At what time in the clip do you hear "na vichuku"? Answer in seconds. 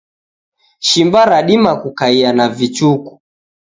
2.33-3.21